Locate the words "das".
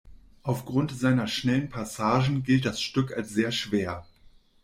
2.65-2.81